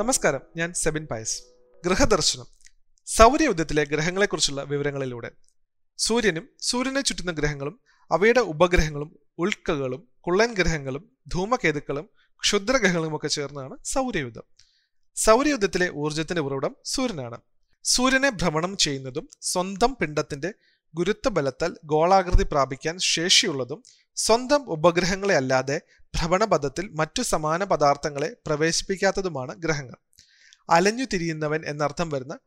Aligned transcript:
നമസ്കാരം 0.00 0.42
ഞാൻ 0.56 0.70
സെബിൻ 0.72 1.04
പയസ്. 1.10 1.36
ഗ്രഹദർശനം 1.84 2.46
സൗരയുദ്ധത്തിലെ 3.08 3.84
ഗ്രഹങ്ങളെക്കുറിച്ചുള്ള 3.84 4.62
വിവരങ്ങളിലൂടെ. 4.62 5.30
സൂര്യനും 5.98 6.44
സൂര്യനെ 6.68 7.00
ചുറ്റുന്ന 7.00 7.32
ഗ്രഹങ്ങളും 7.38 7.80
അവയുടെ 8.10 8.42
ഉപഗ്രഹങ്ങളും 8.52 9.10
ഉൾക്കകളും 9.38 10.02
കുള്ളൻ 10.20 10.50
ഗ്രഹങ്ങളും 10.54 11.04
ധൂമകേതുക്കളും 11.34 12.06
ക്ഷുദ്രഗ്രഹങ്ങളും 12.42 13.16
ഒക്കെ 13.16 13.28
ചേർന്നാണ് 13.28 13.76
സൗരയുദ്ധം 13.84 14.46
സൗരയുദ്ധത്തിലെ 15.16 15.88
ഊർജത്തിന്റെ 16.02 16.42
ഉറവിടം 16.42 16.76
സൂര്യനാണ്. 16.84 17.38
സൂര്യനെ 17.84 18.30
ഭ്രമണം 18.30 18.76
ചെയ്യുന്നതും 18.76 19.28
സ്വന്തം 19.52 19.94
പിണ്ഡത്തിന്റെ 20.00 20.52
ഗുരുത്വ 20.96 21.30
ബലത്താൽ 21.30 21.76
ഗോളാകൃതി 21.84 22.44
പ്രാപിക്കാൻ 22.44 22.98
ശേഷിയുള്ളതും 22.98 23.82
സ്വന്തം 24.16 24.70
ഉപഗ്രഹങ്ങളെ 24.70 25.34
അല്ലാതെ 25.34 25.80
ഭ്രമണപഥത്തിൽ 26.00 26.88
മറ്റു 26.88 27.22
സമാന 27.22 27.64
പദാർത്ഥങ്ങളെ 27.64 28.36
പ്രവേശിപ്പിക്കാത്തതുമാണ് 28.46 29.54
ഗ്രഹങ്ങൾ. 29.54 29.96
അലഞ്ഞു 30.70 31.04
തിരിയുന്നവൻ 31.04 31.62
എന്നർത്ഥം 31.66 32.10
വരുന്ന 32.10 32.38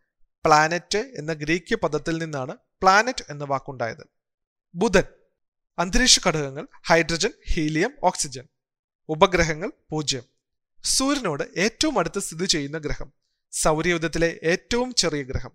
പ്ലാനറ്റ് 0.45 0.97
എന്ന 0.97 1.33
ഗ്രീക്ക് 1.33 1.75
പദത്തിൽ 1.75 2.17
നിന്നാണ് 2.17 2.57
പ്ലാനറ്റ് 2.81 3.23
എന്ന 3.29 3.43
വാക്കുണ്ടായത്. 3.43 4.07
ബുധൻ 4.75 5.03
അന്തരീക്ഷ 5.79 6.19
ഘടകങ്ങൾ 6.27 6.67
ഹൈഡ്രജൻ 6.87 7.31
ഹീലിയം 7.51 7.93
ഓക്സിജൻ. 8.03 8.47
ഉപഗ്രഹങ്ങൾ 9.09 9.71
പൂജ്യം. 9.89 10.23
സൂര്യനോട് 10.83 11.59
ഏറ്റവും 11.59 11.99
അടുത്ത് 11.99 12.19
സ്ഥിതി 12.19 12.45
ചെയ്യുന്ന 12.45 12.77
ഗ്രഹം. 12.77 13.13
സൗരയുദ്ധത്തിലെ 13.51 14.39
ഏറ്റവും 14.43 14.93
ചെറിയ 14.93 15.23
ഗ്രഹം. 15.23 15.51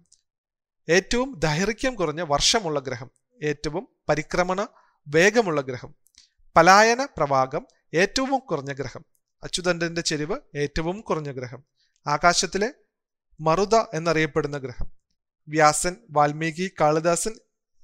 ഏറ്റവും 0.88 1.38
ദൈർഘ്യം 1.38 1.94
കുറഞ്ഞ 1.94 2.20
വർഷമുള്ള 2.20 2.80
ഗ്രഹം 2.80 3.10
ഏറ്റവും 3.42 3.88
പരിക്രമണ 4.08 4.66
വേഗമുള്ള 5.08 5.60
ഗ്രഹം 5.60 5.94
പലായന 6.56 7.04
പ്രവാഹം 7.04 7.66
ഏറ്റവും 7.94 8.38
കുറഞ്ഞ 8.38 8.72
ഗ്രഹം 8.72 9.04
അച്യുതണ്ടന്റെ 9.42 10.00
ചെരിവ് 10.00 10.36
ഏറ്റവും 10.56 11.00
കുറഞ്ഞ 11.00 11.32
ഗ്രഹം 11.32 11.64
ആകാശത്തിലെ 12.06 12.68
മറുത 13.40 13.76
എന്നറിയപ്പെടുന്ന 13.94 14.58
ഗ്രഹം 14.58 14.88
വ്യാസൻ 15.48 15.96
വാൽമീകി 16.10 16.70
കാളിദാസൻ 16.80 17.34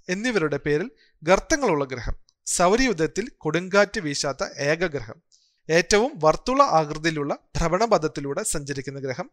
എന്നിവരുടെ 0.08 0.56
പേരിൽ 0.56 0.90
ഗർത്തങ്ങളുള്ള 1.22 1.84
ഗ്രഹം 1.84 2.16
സൗരയുദ്ധത്തിൽ 2.46 3.28
കൊടുങ്കാറ്റ് 3.38 4.00
വീശാത്ത 4.00 4.58
ഏക 4.58 4.86
ഗ്രഹം 4.86 5.22
ഏറ്റവും 5.70 6.12
വർത്തുള 6.16 6.62
ആകൃതിയിലുള്ള 6.62 7.38
ഭ്രമണപഥത്തിലൂടെ 7.56 8.42
സഞ്ചരിക്കുന്ന 8.42 9.00
ഗ്രഹം 9.00 9.30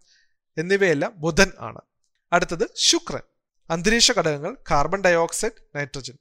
എന്നിവയെല്ലാം 0.58 1.14
ബുധൻ 1.18 1.52
ആണ്. 1.60 1.82
അടുത്തത് 2.34 2.68
ശുക്രൻ. 2.76 3.22
അന്തരീക്ഷ 3.70 4.12
ഘടകങ്ങൾ 4.12 4.58
കാർബൺ 4.72 5.02
ഡയോക്സൈഡ് 5.02 5.60
നൈട്രജൻ 5.76 6.16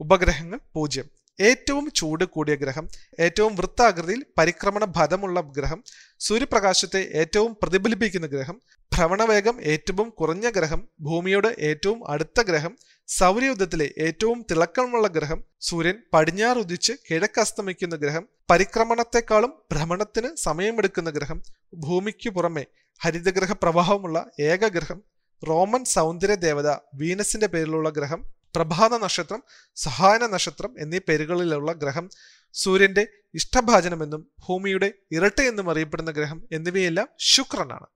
ഉപഗ്രഹങ്ങൾ 0.00 0.60
പൂജ്യം. 0.72 1.06
ഏറ്റവും 1.38 1.90
ചൂട് 1.90 2.24
കൂടിയ 2.24 2.54
ഗ്രഹം 2.54 2.88
ഏറ്റവും 3.18 3.56
വൃത്താകൃതിയിൽ 3.56 4.24
പരിക്രമണ 4.38 4.84
ഫലമുള്ള 4.92 5.40
ഗ്രഹം 5.40 5.84
സൂര്യപ്രകാശത്തെ 6.20 7.00
ഏറ്റവും 7.14 7.56
പ്രതിഫലിപ്പിക്കുന്ന 7.62 8.26
ഗ്രഹം 8.26 8.56
ഭ്രമണവേഗം 8.92 9.60
ഏറ്റവും 9.62 10.08
കുറഞ്ഞ 10.08 10.48
ഗ്രഹം 10.48 10.88
ഭൂമിയോട് 11.00 11.48
ഏറ്റവും 11.58 12.08
അടുത്ത 12.08 12.42
ഗ്രഹം 12.42 12.76
സൗരയുദ്ധത്തിലെ 13.08 13.92
ഏറ്റവും 13.98 14.46
തിളക്കമുള്ള 14.50 15.08
ഗ്രഹം 15.08 15.40
സൂര്യൻ 15.60 15.96
പടിഞ്ഞാറ് 15.96 16.12
പടിഞ്ഞാറുദിച്ച് 16.12 16.92
കിഴക്കസ്തമിക്കുന്ന 17.10 17.96
ഗ്രഹം 17.96 18.28
പരിക്രമണത്തെക്കാളും 18.50 19.52
ഭ്രമണത്തിന് 19.72 20.36
സമയമെടുക്കുന്ന 20.36 21.10
ഗ്രഹം 21.10 21.42
ഭൂമിക്ക് 21.78 22.30
പുറമെ 22.30 22.66
ഹരിതഗ്രഹ 23.00 23.52
പ്രവാഹമുള്ള 23.52 24.30
ഏക 24.40 24.68
ഗ്രഹം 24.68 25.11
റോമൻ 25.42 25.84
സൗന്ദര്യ 25.84 26.34
ദേവത 26.46 26.68
വീനസിന്റെ 26.94 27.46
പേരിലുള്ള 27.46 27.88
ഗ്രഹം 27.90 28.20
പ്രഭാത 28.56 28.94
നക്ഷത്രം 29.04 29.40
സഹായന 29.76 30.24
നക്ഷത്രം 30.26 30.72
എന്നീ 30.78 30.98
പേരുകളിലുള്ള 30.98 31.72
ഗ്രഹം 31.72 32.06
സൂര്യന്റെ 32.54 33.04
ഇഷ്ടഭാജനമെന്നും 33.34 34.22
ഭൂമിയുടെ 34.46 34.88
ഇരട്ട 35.10 35.40
എന്നും 35.40 35.70
അറിയപ്പെടുന്ന 35.70 36.10
ഗ്രഹം 36.10 36.38
എന്നിവയെല്ലാം 36.52 37.08
ശുക്രനാണ്. 37.32 37.86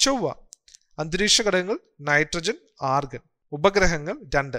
ചൊവ്വ 0.00 0.26
അന്തരീക്ഷ 0.98 1.42
ഘടകങ്ങൾ 1.42 1.76
നൈട്രജൻ 2.00 2.56
ആർഗൻ. 2.94 3.22
ഉപഗ്രഹങ്ങൾ 3.52 4.16
രണ്ട് 4.36 4.58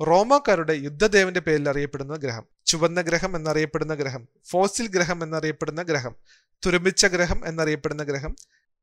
റോമാക്കാരുടെ 0.00 0.74
യുദ്ധദേവന്റെ 0.86 1.40
പേരിൽ 1.40 1.68
അറിയപ്പെടുന്ന 1.68 2.16
ഗ്രഹം 2.16 2.44
ചുവന്ന 2.66 3.00
ഗ്രഹം 3.00 3.36
എന്നറിയപ്പെടുന്ന 3.36 3.94
ഗ്രഹം 3.94 4.22
ഫോസിൽ 4.50 4.86
ഗ്രഹം 4.86 5.18
എന്നറിയപ്പെടുന്ന 5.24 5.82
ഗ്രഹം 5.82 6.14
തുരുമ്പിച്ച 6.62 7.06
ഗ്രഹം 7.06 7.40
എന്നറിയപ്പെടുന്ന 7.46 8.04
ഗ്രഹം 8.04 8.32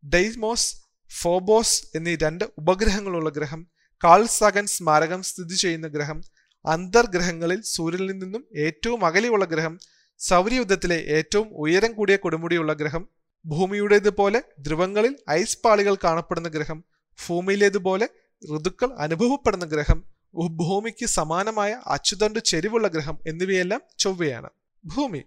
ഡെയ്മോസ് 0.04 0.70
ഫോബോസ് 1.12 1.98
എന്നീ 1.98 2.16
രണ്ട് 2.16 2.44
ഉപഗ്രഹങ്ങളുള്ള 2.58 3.30
ഗ്രഹം 3.30 3.62
കാൾ 4.02 4.26
സാഗൻ 4.28 4.66
സ്മാരകം 4.68 5.24
സ്ഥിതി 5.24 5.56
ചെയ്യുന്ന 5.56 5.88
ഗ്രഹം 5.88 6.20
അന്തർഗ്രഹങ്ങളിൽ 6.66 7.62
സൂര്യനിൽ 7.64 8.18
നിന്നും 8.18 8.44
ഏറ്റവും 8.66 9.06
അകലെയുള്ള 9.06 9.46
ഗ്രഹം 9.46 9.80
സൗരയുദ്ധത്തിലെ 10.20 10.98
ഏറ്റവും 11.18 11.48
ഉയരം 11.54 11.92
കൂടിയ 11.94 12.16
കൊടുമുടിയുള്ള 12.16 12.74
ഗ്രഹം 12.74 13.04
ഭൂമിയുടേതുപോലെ 13.46 14.40
ധ്രുവങ്ങളിൽ 14.60 15.14
ഐസ് 15.30 15.60
പാളികൾ 15.64 15.96
കാണപ്പെടുന്ന 16.04 16.50
ഗ്രഹം 16.50 16.80
ഭൂമിയിലേതുപോലെ 17.20 18.08
ഋതുക്കൾ 18.44 18.90
അനുഭവപ്പെടുന്ന 18.98 19.66
ഗ്രഹം 19.66 20.00
ഭൂമിക്ക് 20.62 21.06
സമാനമായ 21.06 21.72
അച്ചുതണ്ട് 21.86 22.40
ചെരിവുള്ള 22.40 22.88
ഗ്രഹം 22.88 23.18
എന്നിവയെല്ലാം 23.28 23.82
ചൊവ്വയാണ്. 24.00 24.50
ഭൂമി 24.84 25.22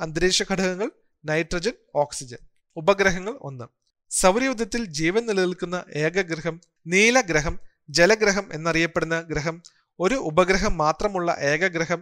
അന്തരീക്ഷ 0.00 0.42
ഘടകങ്ങൾ 0.42 0.88
നൈട്രജൻ 1.24 1.74
ഓക്സിജൻ 1.94 2.40
ഉപഗ്രഹങ്ങൾ 2.76 3.34
ഒന്ന്. 3.40 3.66
സൗരയുദ്ധത്തിൽ 4.10 4.84
ജീവൻ 4.90 5.22
നിലനിൽക്കുന്ന 5.26 5.76
ഏക 5.96 6.22
ഗ്രഹം 6.22 6.56
നീലഗ്രഹം 6.86 7.54
ജലഗ്രഹം 7.88 8.46
എന്നറിയപ്പെടുന്ന 8.52 9.20
ഗ്രഹം 9.22 9.56
ഒരു 10.00 10.14
ഉപഗ്രഹം 10.14 10.76
മാത്രമുള്ള 10.76 11.30
ഏക 11.52 11.64
ഗ്രഹം 11.66 12.00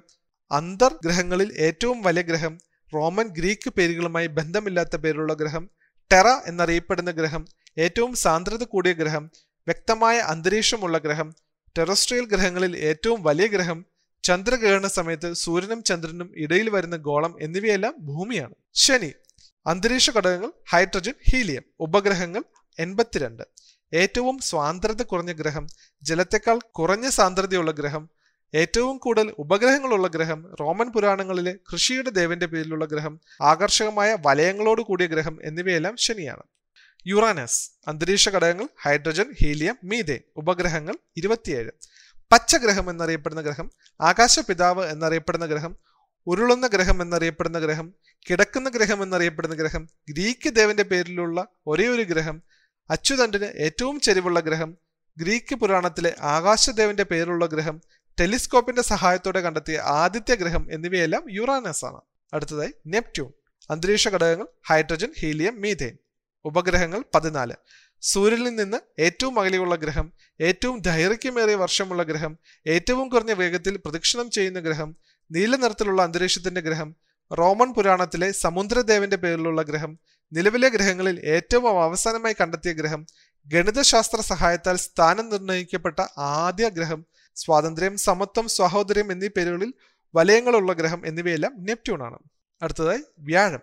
അന്തർഗ്രഹങ്ങളിൽ 0.51 1.49
ഏറ്റവും 1.59 1.99
വലിയ 2.03 2.23
ഗ്രഹം 2.23 2.55
റോമൻ 2.93 3.27
ഗ്രീക്ക് 3.29 3.71
പേരുകളുമായി 3.71 4.27
ബന്ധമില്ലാത്ത 4.29 4.97
പേരുള്ള 4.97 5.33
ഗ്രഹം 5.35 5.65
ടെറ 6.11 6.29
എന്നറിയപ്പെടുന്ന 6.47 7.11
ഗ്രഹം 7.11 7.43
ഏറ്റവും 7.77 8.13
സാന്ദ്രത 8.17 8.65
കൂടിയ 8.65 8.93
ഗ്രഹം 8.93 9.25
വ്യക്തമായ 9.67 10.19
അന്തരീക്ഷമുള്ള 10.33 10.99
ഗ്രഹം 10.99 11.29
ടെറസ്ട്രിയൽ 11.77 12.25
ഗ്രഹങ്ങളിൽ 12.25 12.73
ഏറ്റവും 12.91 13.21
വലിയ 13.23 13.47
ഗ്രഹം 13.47 13.79
ചന്ദ്രഗ്രഹണ 14.25 14.87
സമയത്ത് 14.89 15.29
സൂര്യനും 15.35 15.81
ചന്ദ്രനും 15.83 16.29
ഇടയിൽ 16.37 16.69
വരുന്ന 16.69 16.97
ഗോളം 17.09 17.33
എന്നിവയെല്ലാം 17.41 17.95
ഭൂമിയാണ്. 18.01 18.55
ശനി 18.75 19.11
അന്തരീക്ഷ 19.69 20.11
ഘടകങ്ങൾ 20.11 20.53
ഹൈഡ്രജൻ 20.73 21.15
ഹീലിയം 21.31 21.65
ഉപഗ്രഹങ്ങൾ 21.81 22.43
എൺപത്തിരണ്ട്. 22.79 23.43
ഏറ്റവും 23.93 24.39
സ്വാതന്ത്ര്യത 24.39 25.03
കുറഞ്ഞ 25.03 25.33
ഗ്രഹം 25.33 25.65
ജലത്തെക്കാൾ 26.03 26.59
കുറഞ്ഞ 26.71 27.09
സാന്ദ്രതയുള്ള 27.09 27.71
ഗ്രഹം 27.71 28.05
ഏറ്റവും 28.55 28.99
കൂടുതൽ 28.99 29.34
ഉപഗ്രഹങ്ങളുള്ള 29.39 30.09
ഗ്രഹം 30.09 30.41
റോമൻ 30.61 30.93
പുരാണങ്ങളിലെ 30.93 31.53
കൃഷിയുടെ 31.73 32.11
ദേവന്റെ 32.11 32.47
പേരിലുള്ള 32.47 32.84
ഗ്രഹം 32.84 33.21
ആകർഷകമായ 33.41 34.17
വലയങ്ങളോട് 34.27 34.81
കൂടിയ 34.81 35.06
ഗ്രഹം 35.06 35.39
എന്നിവയെല്ലാം 35.45 35.97
ശനിയാണ്. 35.97 36.45
യുറാനസ് 37.06 37.71
അന്തരീക്ഷ 37.89 38.29
ഘടകങ്ങൾ 38.29 38.69
ഹൈഡ്രജൻ 38.83 39.29
ഹീലിയം 39.41 39.77
മീതേൻ 39.85 40.23
ഉപഗ്രഹങ്ങൾ 40.37 40.95
ഇരുപത്തിയേഴ്. 41.17 41.71
പച്ചഗ്രഹം 42.33 42.91
എന്നറിയപ്പെടുന്ന 42.91 43.43
ഗ്രഹം 43.43 43.69
ആകാശപിതാവ് 44.00 44.85
എന്നറിയപ്പെടുന്ന 44.91 45.47
ഗ്രഹം 45.47 45.75
ഉരുളുന്ന 46.27 46.67
ഗ്രഹം 46.67 47.03
എന്നറിയപ്പെടുന്ന 47.03 47.59
ഗ്രഹം 47.59 47.87
കിടക്കുന്ന 48.31 48.69
ഗ്രഹം 48.69 49.03
എന്നറിയപ്പെടുന്ന 49.03 49.55
ഗ്രഹം 49.55 49.89
ഗ്രീക്ക് 50.11 50.49
ദേവന്റെ 50.49 50.83
പേരിലുള്ള 50.83 51.47
ഒരേ 51.66 51.89
ഒരു 51.89 52.03
ഗ്രഹം 52.03 52.43
അച്യുതണ്ടിന് 52.91 53.44
ഏറ്റവും 53.44 54.00
ചെരിവുള്ള 54.00 54.41
ഗ്രഹം 54.41 54.71
ഗ്രീക്ക് 55.16 55.55
പുരാണത്തിലെ 55.55 56.15
ആകാശദേവന്റെ 56.21 57.03
പേരുള്ള 57.03 57.47
ഗ്രഹം 57.47 57.77
ടെലിസ്കോപ്പിന്റെ 58.21 58.83
സഹായത്തോടെ 58.83 59.41
കണ്ടെത്തിയ 59.41 59.78
ആദ്യത്തെ 59.78 60.34
ഗ്രഹം 60.34 60.72
എന്നിവയെല്ലാം 60.72 61.25
യുറാനസ് 61.31 61.84
ആണ്. 61.84 62.00
അടുത്തതായി 62.33 62.72
നെപ്റ്റ്യൂൺ 62.87 63.33
അന്തരീക്ഷ 63.71 64.09
ഘടകങ്ങൾ 64.09 64.47
ഹൈഡ്രജൻ 64.69 65.11
ഹീലിയം 65.21 65.61
മീഥേൻ. 65.61 65.94
ഉപഗ്രഹങ്ങൾ 66.44 67.05
പതിനാല്. 67.15 67.55
സൂര്യനിൽ 68.03 68.55
നിന്ന് 68.55 68.78
ഏറ്റവും 68.99 69.41
അകലെയുള്ള 69.41 69.75
ഗ്രഹം 69.75 70.12
ഏറ്റവും 70.41 70.81
ദൈർഘ്യമേറിയ 70.81 71.55
വർഷമുള്ള 71.55 72.03
ഗ്രഹം 72.03 72.38
ഏറ്റവും 72.67 73.09
കുറഞ്ഞ 73.09 73.33
വേഗത്തിൽ 73.33 73.77
പ്രദക്ഷിണം 73.77 74.31
ചെയ്യുന്ന 74.31 74.61
ഗ്രഹം 74.61 74.97
നീല 75.31 75.56
നിറത്തിലുള്ള 75.56 76.03
അന്തരീക്ഷത്തിന്റെ 76.03 76.61
ഗ്രഹം 76.61 77.08
റോമൻ 77.31 77.75
പുരാണത്തിലെ 77.75 78.32
സമുദ്രദേവന്റെ 78.32 79.17
പേരിലുള്ള 79.17 79.62
ഗ്രഹം 79.62 79.93
നിലവിലെ 80.32 80.69
ഗ്രഹങ്ങളിൽ 80.69 81.20
ഏറ്റവും 81.26 81.82
അവസാനമായി 81.82 82.35
കണ്ടെത്തിയ 82.41 82.73
ഗ്രഹം 82.73 83.03
ഗണിതശാസ്ത്ര 83.47 84.20
സഹായത്താൽ 84.23 84.76
സ്ഥാനം 84.76 85.29
നിർണയിക്കപ്പെട്ട 85.29 85.99
ആദ്യ 86.32 86.69
ഗ്രഹം 86.69 87.00
സ്വാതന്ത്ര്യം 87.37 87.97
സമത്വം 87.99 88.49
സഹോദര്യം 88.56 89.12
എന്നീ 89.12 89.29
പേരുകളിൽ 89.29 89.70
വലയങ്ങളുള്ള 90.14 90.73
ഗ്രഹം 90.73 91.00
എന്നിവയെല്ലാം 91.06 91.53
നെപ്റ്റ്യൂൺ 91.61 92.03
ആണ്. 92.03 92.19
അടുത്തതായി 92.62 93.03
വ്യാഴം 93.20 93.62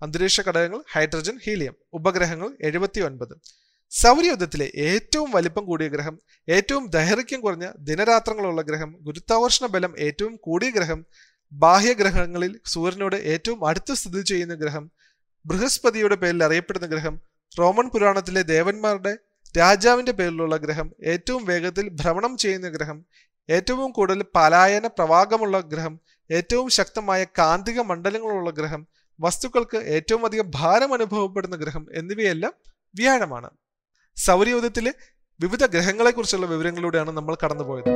അന്തരീക്ഷ 0.00 0.40
ഘടകങ്ങൾ 0.40 0.80
ഹൈഡ്രജൻ 0.92 1.36
ഹീലിയം 1.44 1.74
ഉപഗ്രഹങ്ങൾ 1.92 2.48
എഴുപത്തി 2.60 3.00
ഒൻപത് 3.00 3.34
സൗരയുദ്ധത്തിലെ 3.92 4.66
ഏറ്റവും 4.86 5.30
വലിപ്പം 5.30 5.64
കൂടിയ 5.66 5.88
ഗ്രഹം 5.88 6.14
ഏറ്റവും 6.48 6.90
ദൈർഘ്യം 6.90 7.40
കുറഞ്ഞ 7.40 7.66
ദിനരാത്രങ്ങളുള്ള 7.78 8.62
ഗ്രഹം 8.62 8.90
ഗുരുത്വാകർഷണ 9.02 9.66
ബലം 9.66 9.92
ഏറ്റവും 9.98 10.36
കൂടിയ 10.36 10.70
ഗ്രഹം 10.70 11.00
ബാഹ്യഗ്രഹങ്ങളിൽ 11.52 12.60
സൂര്യനോട് 12.64 13.16
ഏറ്റവും 13.16 13.68
അടുത്ത് 13.68 13.94
സ്ഥിതി 13.94 14.22
ചെയ്യുന്ന 14.22 14.54
ഗ്രഹം 14.54 14.90
ബൃഹസ്പതിയുടെ 15.44 16.16
പേരിൽ 16.16 16.44
അറിയപ്പെടുന്ന 16.44 16.86
ഗ്രഹം 16.86 17.14
റോമൻ 17.58 17.88
പുരാണത്തിലെ 17.88 18.42
ദേവന്മാരുടെ 18.42 19.12
രാജാവിന്റെ 19.58 20.12
പേരിലുള്ള 20.12 20.56
ഗ്രഹം 20.56 20.90
ഏറ്റവും 21.04 21.44
വേഗത്തിൽ 21.44 21.88
ഭ്രമണം 22.00 22.36
ചെയ്യുന്ന 22.36 22.68
ഗ്രഹം 22.68 23.04
ഏറ്റവും 23.48 23.92
കൂടുതൽ 23.92 24.22
പലായന 24.36 24.86
പ്രവാഹമുള്ള 24.86 25.60
ഗ്രഹം 25.60 26.00
ഏറ്റവും 26.30 26.68
ശക്തമായ 26.68 27.24
കാന്തിക 27.38 27.80
മണ്ഡലങ്ങളുള്ള 27.80 28.50
ഗ്രഹം 28.50 28.86
വസ്തുക്കൾക്ക് 29.20 29.76
ഏറ്റവും 29.76 30.24
അധികം 30.26 30.50
ഭാരം 30.50 30.92
അനുഭവപ്പെടുന്ന 30.92 31.56
ഗ്രഹം 31.56 31.86
എന്നിവയെല്ലാം 31.94 32.52
വ്യാഴമാണ്. 32.94 33.50
സൗരയൂഥത്തിലെ 34.16 34.92
വിവിധ 35.40 35.66
ഗ്രഹങ്ങളെക്കുറിച്ചുള്ള 35.66 36.46
വിവരങ്ങളിലൂടെയാണ് 36.46 37.10
നമ്മൾ 37.10 37.36
കടന്നുപോയത്. 37.44 37.90